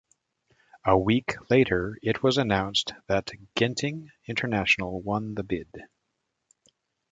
[0.83, 5.69] A week later it was announced that Genting International won the bid.